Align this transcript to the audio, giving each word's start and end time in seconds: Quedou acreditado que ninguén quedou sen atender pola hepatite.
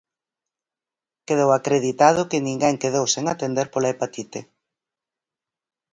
Quedou 1.27 1.49
acreditado 1.53 2.27
que 2.29 2.45
ninguén 2.47 2.81
quedou 2.81 3.05
sen 3.13 3.25
atender 3.33 3.67
pola 3.73 3.91
hepatite. 3.91 4.39